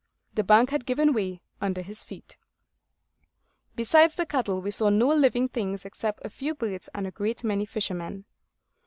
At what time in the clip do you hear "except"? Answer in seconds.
5.85-6.25